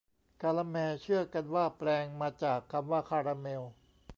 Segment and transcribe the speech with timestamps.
[0.41, 3.61] กาละแม เชื่อกันว่าแปลงมาจากคำว่าคาราเมล